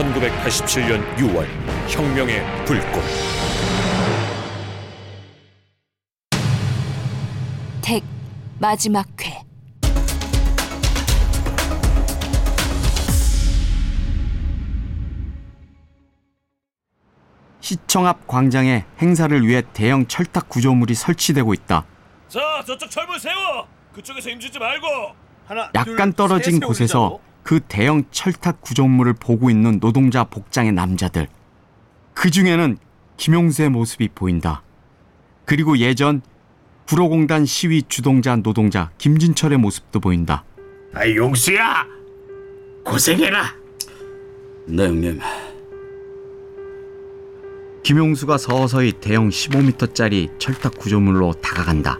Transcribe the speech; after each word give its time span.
1987년 0.00 1.16
6월 1.16 1.46
혁명의 1.88 2.42
불꽃 2.64 3.02
택 7.82 8.02
마지막 8.58 9.06
회 9.20 9.42
시청 17.60 18.06
앞 18.06 18.26
광장에 18.26 18.86
행사를 19.02 19.46
위해 19.46 19.62
대형 19.74 20.06
철탑 20.06 20.48
구조물이 20.48 20.94
설치되고 20.94 21.54
있다. 21.54 21.84
자, 22.26 22.40
저쪽 22.66 22.90
철문 22.90 23.18
세워. 23.18 23.68
그쪽에서 23.94 24.30
힘주지 24.30 24.58
말고. 24.58 24.86
하나, 25.46 25.70
약간 25.74 26.12
둘, 26.12 26.12
떨어진 26.14 26.54
셋 26.54 26.60
곳에서 26.62 26.98
세우자고. 26.98 27.29
그 27.50 27.58
대형 27.66 28.04
철탑 28.12 28.60
구조물을 28.60 29.14
보고 29.14 29.50
있는 29.50 29.80
노동자 29.80 30.22
복장의 30.22 30.70
남자들. 30.70 31.26
그 32.14 32.30
중에는 32.30 32.78
김용수의 33.16 33.70
모습이 33.70 34.10
보인다. 34.14 34.62
그리고 35.46 35.76
예전 35.78 36.22
구로공단 36.86 37.46
시위 37.46 37.82
주동자 37.88 38.36
노동자 38.36 38.92
김진철의 38.98 39.58
모습도 39.58 39.98
보인다. 39.98 40.44
아, 40.94 41.08
용수야. 41.08 41.84
고생해라. 42.84 43.52
네 44.68 44.86
형님 44.86 45.18
김용수가 47.82 48.38
서서히 48.38 48.92
대형 48.92 49.28
15m짜리 49.28 50.38
철탑 50.38 50.78
구조물로 50.78 51.32
다가간다. 51.42 51.98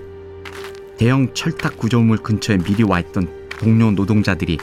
대형 0.97 1.35
철탑 1.35 1.77
구조물 1.77 2.19
근처에 2.19 2.59
미리 2.59 2.85
와 2.85 3.01
있던 3.01 3.49
동료 3.59 3.91
노동자들이 3.91 4.57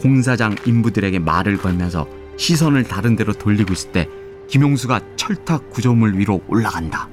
공사장 0.00 0.56
인부들에게 0.64 1.18
말을 1.18 1.58
걸면서 1.58 2.06
시선을 2.36 2.84
다른 2.84 3.16
데로 3.16 3.32
돌리고 3.32 3.72
있을 3.72 3.92
때 3.92 4.08
김용수가 4.48 5.00
철탑 5.16 5.70
구조물 5.70 6.18
위로 6.18 6.40
올라간다. 6.48 7.08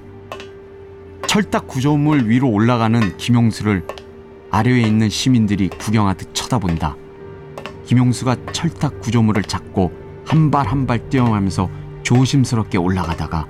철탑 1.28 1.68
구조물 1.68 2.30
위로 2.30 2.50
올라가는 2.50 3.18
김용수를 3.18 3.86
아래에 4.50 4.82
있는 4.82 5.10
시민들이 5.10 5.68
구경하듯 5.70 6.34
쳐다본다. 6.34 6.96
김용수가 7.86 8.38
철탑 8.54 9.02
구조물을 9.02 9.44
잡고 9.44 9.92
한 10.26 10.50
발 10.52 10.68
한 10.68 10.86
발 10.88 11.10
뛰어가면서 11.10 11.70
조심스럽게 12.04 12.78
올라가다가 12.78 13.48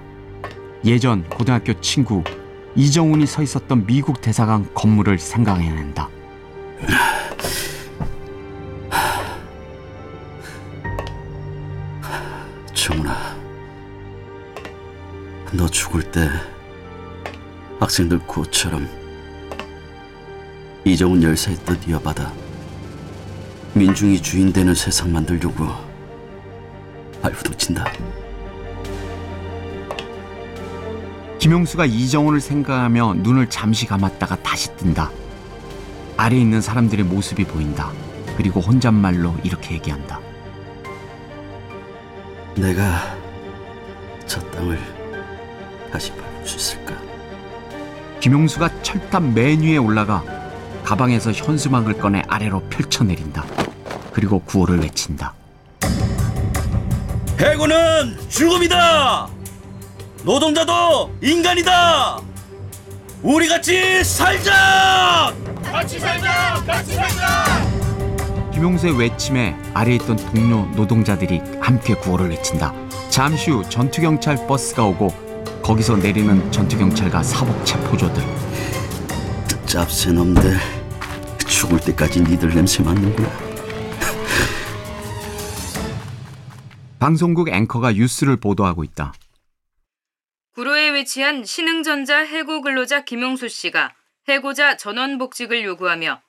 예전 0.85 1.23
고등학교 1.29 1.73
친구 1.81 2.23
이정훈이 2.75 3.25
서 3.25 3.41
있었던 3.41 3.85
미국 3.85 4.21
대사관 4.21 4.67
건물을 4.73 5.17
생각해낸다. 5.19 6.09
너 15.53 15.67
죽을 15.67 16.03
때 16.11 16.29
학생들 17.79 18.19
구호처럼 18.27 18.87
이정훈 20.83 21.23
열사의 21.23 21.57
뜻 21.65 21.87
이어받아 21.87 22.31
민중이 23.73 24.21
주인 24.21 24.51
되는 24.51 24.73
세상 24.75 25.11
만들려고 25.11 25.67
발부둥친다 27.21 27.85
김용수가 31.39 31.85
이정훈을 31.85 32.41
생각하며 32.41 33.15
눈을 33.19 33.49
잠시 33.49 33.85
감았다가 33.85 34.41
다시 34.41 34.75
뜬다. 34.75 35.11
아래에 36.17 36.39
있는 36.39 36.61
사람들의 36.61 37.05
모습이 37.05 37.45
보인다. 37.45 37.91
그리고 38.35 38.59
혼잣말로 38.59 39.33
이렇게 39.43 39.75
얘기한다. 39.75 40.19
내가 42.55 43.15
저 44.25 44.41
땅을 44.51 44.96
다시 45.91 46.11
밟을 46.11 46.45
수 46.45 46.57
있을까 46.57 46.95
김용수가 48.19 48.81
철탑 48.81 49.23
맨 49.23 49.61
위에 49.61 49.77
올라가 49.77 50.23
가방에서 50.83 51.31
현수막을 51.33 51.97
꺼내 51.97 52.21
아래로 52.29 52.61
펼쳐내린다. 52.69 53.43
그리고 54.13 54.39
구호를 54.39 54.79
외친다. 54.79 55.33
해고는 57.37 58.17
죽음이다 58.29 59.27
노동자도 60.23 61.13
인간이다 61.21 62.19
우리 63.21 63.47
같이 63.47 64.03
살자 64.03 65.33
김용수의 68.53 68.97
외침에 68.97 69.55
아래에 69.73 69.95
있던 69.95 70.15
동료 70.15 70.65
노동자들이 70.75 71.41
함께 71.59 71.93
구호를 71.95 72.29
외친다. 72.29 72.73
잠시 73.09 73.51
후 73.51 73.67
전투경찰 73.69 74.47
버스가 74.47 74.85
오고 74.85 75.26
거기서 75.67 75.97
내리는 75.97 76.49
전투경찰과 76.49 77.21
사복 77.21 77.65
체포조들. 77.65 78.23
짭새 79.65 80.13
놈들 80.13 80.57
죽을 81.45 81.77
때까지 81.81 82.21
니들 82.21 82.53
냄새 82.53 82.81
맡는구나 82.81 83.27
방송국 86.99 87.49
앵커가 87.49 87.91
뉴스를 87.91 88.37
보도하고 88.37 88.85
있다. 88.85 89.11
구로에 90.53 90.93
위치한 90.93 91.43
신흥전자 91.43 92.19
해고 92.19 92.61
근로자 92.61 93.03
김용수 93.03 93.49
씨가 93.49 93.93
해고자 94.29 94.77
전원 94.77 95.17
복직을 95.17 95.65
요구하며 95.65 96.21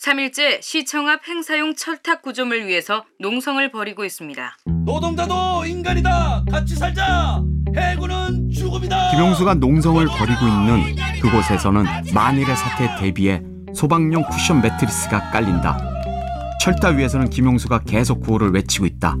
3일째 0.00 0.62
시청 0.62 1.08
앞 1.08 1.26
행사용 1.26 1.74
철탑 1.74 2.22
구조물 2.22 2.66
위에서 2.66 3.04
농성을 3.18 3.72
벌이고 3.72 4.04
있습니다. 4.04 4.56
노동자도 4.86 5.66
인간이다 5.66 6.44
같이 6.48 6.76
살자 6.76 7.42
죽음이다 7.74 7.83
김용수가 9.14 9.54
농성을 9.54 10.04
벌이고 10.08 10.44
있는 10.44 10.96
그곳에서는 11.22 11.84
만일의 12.12 12.56
사태에 12.56 12.96
대비해 12.98 13.40
소방용 13.72 14.24
쿠션 14.24 14.60
매트리스가 14.60 15.30
깔린다. 15.30 15.78
철탑 16.60 16.96
위에서는 16.96 17.30
김용수가 17.30 17.82
계속 17.86 18.22
구호를 18.22 18.50
외치고 18.50 18.86
있다. 18.86 19.16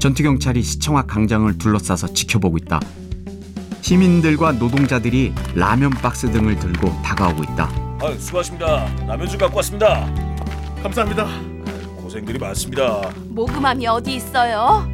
전투경찰이 0.00 0.62
시청 0.62 0.96
앞 0.98 1.06
광장을 1.06 1.56
둘러싸서 1.58 2.12
지켜보고 2.12 2.56
있다. 2.58 2.80
시민들과 3.82 4.50
노동자들이 4.50 5.32
라면 5.54 5.90
박스 5.90 6.28
등을 6.32 6.58
들고 6.58 7.00
다가오고 7.04 7.44
있다. 7.44 7.70
아, 8.02 8.12
수고하십니다. 8.18 8.84
라면 9.06 9.28
좀 9.28 9.38
갖고 9.38 9.58
왔습니다. 9.58 10.12
감사합니다. 10.82 11.28
고생들이 11.98 12.40
많습니다. 12.40 13.12
모금함이 13.28 13.86
어디 13.86 14.16
있어요? 14.16 14.92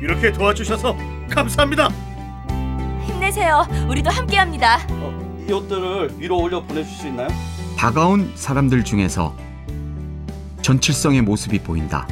이렇게 0.00 0.32
도와주셔서 0.32 0.96
감사합니다. 1.28 1.90
힘내세요. 3.36 3.66
우리도 3.88 4.10
함께합니다. 4.10 4.78
이 5.46 5.52
옷들을 5.52 6.14
위로 6.18 6.38
올려 6.38 6.62
보내줄 6.62 6.90
수 6.90 7.06
있나요? 7.06 7.28
다가온 7.76 8.32
사람들 8.34 8.82
중에서 8.84 9.36
전칠성의 10.62 11.22
모습이 11.22 11.60
보인다. 11.60 12.08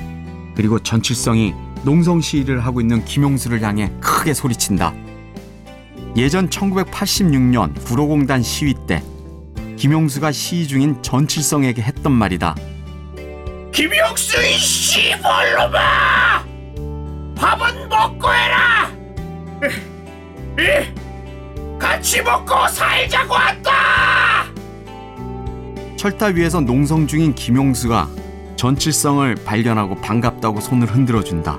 그리고 0.54 0.78
전칠성이 0.78 1.54
농성 1.82 2.20
시위를 2.20 2.60
하고 2.60 2.80
있는 2.80 3.04
김용수를 3.04 3.62
향해 3.62 3.90
크게 4.00 4.34
소리친다. 4.34 4.94
예전 6.16 6.48
1986년 6.48 7.74
구로공단 7.84 8.42
시위 8.42 8.74
때 8.86 9.02
김용수가 9.76 10.30
시위 10.30 10.68
중인 10.68 11.02
전칠성에게 11.02 11.82
했던 11.82 12.12
말이다. 12.12 12.54
김용수 13.72 14.40
이 14.40 14.52
씨발놈아! 14.56 16.44
밥은 17.34 17.88
먹고 17.88 18.32
해라! 18.32 18.92
이 20.56 21.03
같이 21.84 22.22
먹고 22.22 22.66
살자고 22.68 23.34
한다! 23.34 23.70
철탑 25.96 26.34
위에서 26.36 26.60
농성 26.60 27.06
중인 27.06 27.34
김용수가 27.34 28.08
전칠성을 28.56 29.34
발견하고 29.44 29.96
반갑다고 29.96 30.60
손을 30.60 30.88
흔들어 30.88 31.22
준다. 31.22 31.58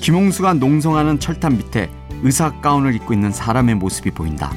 김용수가 0.00 0.54
농성하는 0.54 1.18
철탑 1.18 1.54
밑에 1.54 1.90
의사 2.22 2.60
가운을 2.60 2.94
입고 2.94 3.14
있는 3.14 3.32
사람의 3.32 3.74
모습이 3.74 4.12
보인다. 4.12 4.52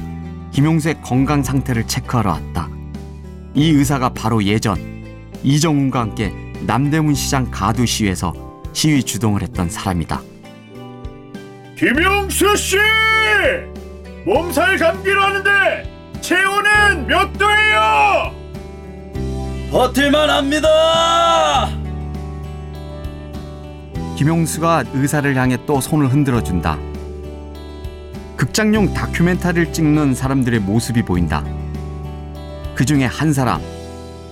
김용수의 0.52 1.02
건강 1.02 1.42
상태를 1.42 1.88
체크하러 1.88 2.30
왔다. 2.30 2.68
이 3.54 3.70
의사가 3.70 4.10
바로 4.10 4.44
예전 4.44 4.76
이정훈과 5.42 5.98
함께 5.98 6.32
남대문 6.64 7.14
시장 7.14 7.50
가두 7.50 7.86
시위에서 7.86 8.32
시위 8.72 9.02
주동을 9.02 9.42
했던 9.42 9.68
사람이다. 9.68 10.22
김용수 11.76 12.56
씨! 12.56 12.76
몸살 14.24 14.76
감기로 14.78 15.22
하는데 15.22 16.20
체온은 16.20 17.06
몇 17.06 17.32
도예요? 17.38 18.34
버틸만 19.70 20.30
합니다 20.30 21.72
김용수가 24.16 24.84
의사를 24.92 25.34
향해 25.36 25.58
또 25.66 25.80
손을 25.80 26.12
흔들어 26.12 26.42
준다. 26.44 26.78
극장용 28.36 28.94
다큐멘터리를 28.94 29.72
찍는 29.72 30.14
사람들의 30.14 30.60
모습이 30.60 31.02
보인다. 31.02 31.44
그 32.76 32.84
중에 32.84 33.04
한 33.04 33.32
사람, 33.32 33.60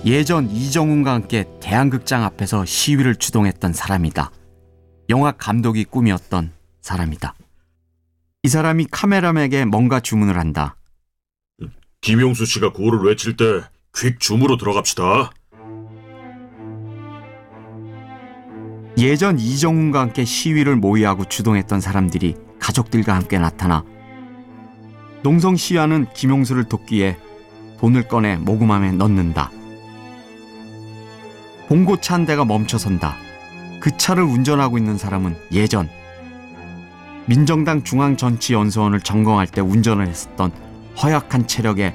예전 0.05 0.49
이정훈과 0.49 1.13
함께 1.13 1.45
대한극장 1.59 2.23
앞에서 2.23 2.63
시위를 2.63 3.15
주동했던 3.15 3.73
사람이다. 3.73 4.31
영화 5.09 5.31
감독이 5.31 5.83
꿈이었던 5.83 6.51
사람이다. 6.81 7.33
이 8.43 8.47
사람이 8.47 8.87
카메라맨에게 8.89 9.65
뭔가 9.65 9.99
주문을 9.99 10.37
한다. 10.37 10.75
김용수 12.01 12.45
씨가 12.45 12.71
구호를 12.73 12.99
외칠 12.99 13.37
때 13.37 13.45
퀵 13.93 14.19
줌으로 14.21 14.55
들어갑시다. 14.57 15.31
예전 18.97 19.37
이정훈과 19.37 19.99
함께 19.99 20.23
시위를 20.23 20.77
모의하고 20.77 21.25
주동했던 21.25 21.81
사람들이 21.81 22.35
가족들과 22.59 23.13
함께 23.15 23.37
나타나 23.37 23.83
농성 25.23 25.55
시위하는 25.57 26.07
김용수를 26.13 26.63
돕기 26.65 26.95
위해 26.97 27.17
돈을 27.79 28.07
꺼내 28.07 28.37
모금함에 28.37 28.93
넣는다. 28.93 29.51
봉고차 31.67 32.13
한 32.15 32.25
대가 32.25 32.45
멈춰선다. 32.45 33.15
그 33.81 33.95
차를 33.97 34.23
운전하고 34.23 34.77
있는 34.77 34.97
사람은 34.97 35.35
예전 35.51 35.89
민정당 37.25 37.83
중앙정치연수원을 37.83 39.01
점검할 39.01 39.47
때 39.47 39.61
운전을 39.61 40.07
했었던 40.07 40.51
허약한 41.01 41.47
체력의 41.47 41.93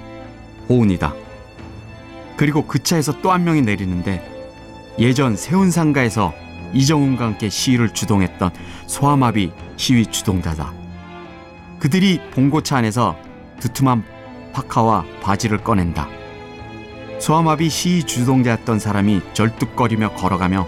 호운이다. 0.68 1.14
그리고 2.36 2.66
그 2.66 2.82
차에서 2.82 3.20
또 3.22 3.32
한 3.32 3.44
명이 3.44 3.62
내리는데 3.62 4.22
예전 4.98 5.36
세운상가에서 5.36 6.32
이정훈과 6.72 7.24
함께 7.24 7.48
시위를 7.48 7.90
주동했던 7.90 8.50
소아마비 8.86 9.52
시위 9.76 10.06
주동자다. 10.06 10.72
그들이 11.78 12.20
봉고차 12.32 12.78
안에서 12.78 13.16
두툼한 13.60 14.04
파카와 14.52 15.04
바지를 15.22 15.58
꺼낸다. 15.58 16.08
소아마비 17.20 17.68
시위 17.68 18.04
주동자였던 18.04 18.78
사람이 18.78 19.20
절뚝거리며 19.32 20.14
걸어가며 20.14 20.66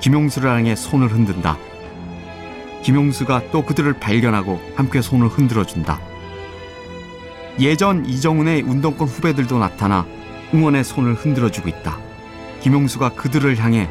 김용수를 0.00 0.50
향해 0.50 0.74
손을 0.74 1.12
흔든다. 1.12 1.56
김용수가 2.82 3.50
또 3.52 3.64
그들을 3.64 3.92
발견하고 3.94 4.60
함께 4.76 5.00
손을 5.00 5.28
흔들어 5.28 5.64
준다. 5.64 6.00
예전 7.60 8.04
이정훈의 8.06 8.62
운동권 8.62 9.08
후배들도 9.08 9.58
나타나 9.58 10.06
응원의 10.54 10.84
손을 10.84 11.14
흔들어 11.14 11.50
주고 11.50 11.68
있다. 11.68 11.98
김용수가 12.60 13.10
그들을 13.10 13.58
향해 13.58 13.88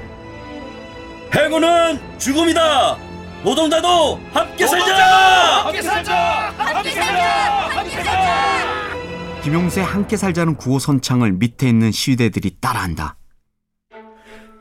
행운은 1.36 2.00
죽음이다. 2.18 2.98
노동자도 3.44 4.20
함께 4.34 4.68
살자. 4.68 5.66
함께 5.66 5.82
살자! 5.82 6.54
함께 6.58 6.92
살자! 6.92 7.70
함께 7.70 7.90
살자! 8.04 9.42
김용수의 9.44 9.86
함께 9.86 10.18
살자는 10.18 10.56
구호 10.56 10.78
선창을 10.78 11.32
밑에 11.34 11.68
있는 11.68 11.92
시위대들이 11.92 12.58
따라한다. 12.62 13.16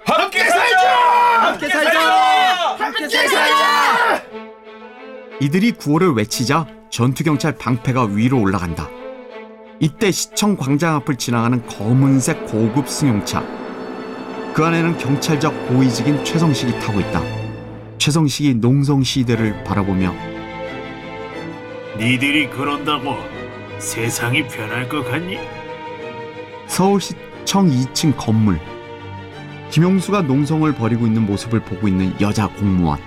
함께 0.07 0.49
살자! 0.49 1.43
함께 1.43 1.69
살자! 1.69 2.77
함께 2.79 3.09
살자! 3.09 3.90
이들이 5.41 5.73
구호를 5.73 6.13
외치자 6.13 6.67
전투경찰 6.91 7.57
방패가 7.57 8.05
위로 8.13 8.41
올라간다. 8.41 8.89
이때 9.79 10.11
시청 10.11 10.57
광장 10.57 10.97
앞을 10.97 11.17
지나가는 11.17 11.67
검은색 11.67 12.47
고급 12.47 12.87
승용차. 12.87 13.43
그 14.53 14.63
안에는 14.63 14.99
경찰적 14.99 15.69
고위직인 15.69 16.23
최성식이 16.25 16.79
타고 16.81 17.01
있다. 17.01 17.23
최성식이 17.97 18.55
농성 18.57 19.03
시대를 19.03 19.65
바라보며 19.65 20.15
니들이 21.99 22.51
그런다고 22.51 23.15
세상이 23.79 24.47
변할 24.49 24.89
것 24.91 25.03
같니? 25.05 25.39
서울시청 26.67 27.71
2층 27.71 28.15
건물. 28.17 28.61
김용수가 29.71 30.23
농성을 30.23 30.71
벌이고 30.75 31.07
있는 31.07 31.25
모습을 31.25 31.61
보고 31.61 31.89
있는 31.89 32.13
여자 32.21 32.47
공무원. 32.49 32.99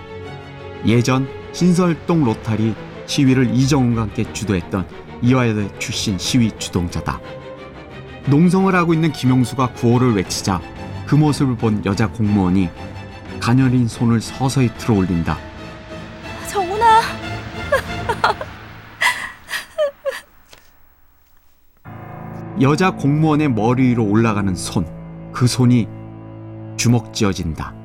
예전 0.88 1.28
신설동 1.54 2.24
로타리 2.26 2.76
시위를 3.06 3.54
이정훈과 3.56 4.02
함께 4.02 4.32
주도했던 4.34 4.88
이화여대 5.22 5.78
출신 5.80 6.18
시위 6.18 6.52
주동자다. 6.58 7.20
농성을 8.28 8.74
하고 8.76 8.94
있는 8.94 9.12
김용수가 9.12 9.74
구호를 9.74 10.16
외치자 10.16 10.62
그 11.06 11.16
모습을 11.16 11.56
본 11.56 11.86
여자 11.86 12.08
공무원이 12.08 12.70
가녀린 13.40 13.88
손을 13.88 14.22
서서히 14.22 14.70
들어 14.78 14.96
올린다. 14.96 15.38
정훈아, 16.50 17.02
여자 22.62 22.92
공무원의 22.92 23.50
머리 23.50 23.90
위로 23.90 24.06
올라가는 24.06 24.56
손. 24.56 24.88
그 25.34 25.48
손이 25.48 25.88
주먹 26.78 27.14
쥐어진다. 27.14 27.83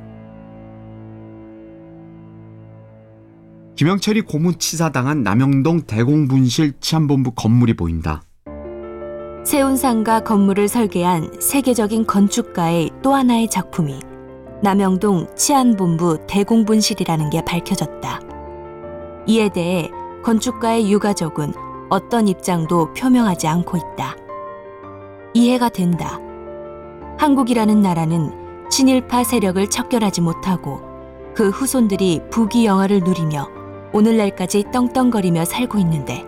김영철이 3.79 4.23
고문치사당한 4.23 5.23
남영동 5.23 5.83
대공분실 5.83 6.81
치안본부 6.81 7.35
건물이 7.37 7.75
보인다. 7.75 8.23
세운상가 9.45 10.25
건물을 10.25 10.67
설계한 10.67 11.41
세계적인 11.41 12.05
건축가의 12.05 12.91
또 13.03 13.15
하나의 13.15 13.49
작품이 13.49 14.01
남영동 14.65 15.33
치안본부 15.37 16.27
대공분실이라는 16.27 17.31
게 17.31 17.45
밝혀졌다. 17.45 18.21
이에 19.29 19.49
대해 19.49 19.89
건축가의 20.25 20.91
유가족은 20.91 21.53
어떤 21.89 22.27
입장도 22.27 22.95
표명하지 22.95 23.47
않고 23.47 23.77
있다. 23.77 24.17
이해가 25.35 25.69
된다. 25.69 26.19
한국이라는 27.17 27.81
나라는 27.81 28.33
친일파 28.71 29.23
세력을 29.23 29.65
척결하지 29.71 30.21
못하고 30.21 30.81
그 31.37 31.51
후손들이 31.51 32.23
부귀 32.33 32.67
영화를 32.67 32.99
누리며 33.05 33.58
오늘날까지 33.93 34.65
떵떵거리며 34.73 35.45
살고 35.45 35.79
있는데 35.79 36.25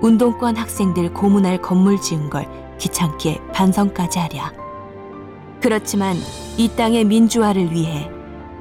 운동권 0.00 0.56
학생들 0.56 1.12
고문할 1.12 1.62
건물 1.62 2.00
지은 2.00 2.28
걸 2.28 2.46
귀찮게 2.78 3.40
반성까지 3.52 4.18
하랴. 4.18 4.52
그렇지만 5.60 6.16
이 6.56 6.68
땅의 6.68 7.04
민주화를 7.04 7.70
위해 7.72 8.10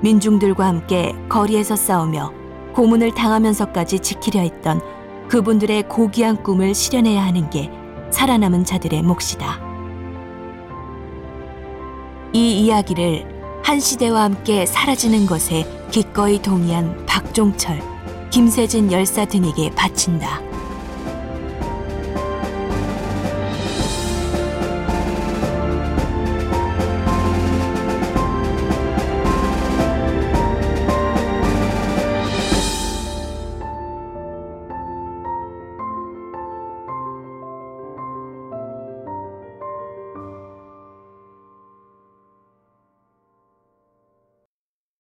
민중들과 0.02 0.68
함께 0.68 1.16
거리에서 1.30 1.75
싸우며 1.75 2.31
고문을 2.74 3.13
당하면서까지 3.13 4.00
지키려 4.00 4.42
했던 4.42 4.80
그분들의 5.28 5.84
고귀한 5.88 6.44
꿈을 6.44 6.75
실현해야 6.75 7.25
하는 7.25 7.50
게 7.50 7.72
살아남은 8.12 8.66
자들의 8.66 9.02
몫이다. 9.02 9.60
이 12.34 12.62
이야기를 12.62 13.62
한 13.63 13.80
시대와 13.80 14.24
함께 14.24 14.65
사라지는 14.65 15.25
것에 15.25 15.65
기꺼이 15.91 16.41
동의한 16.41 17.06
박종철, 17.06 17.80
김세진 18.31 18.91
열사 18.93 19.25
등에게 19.25 19.69
바친다. 19.71 20.50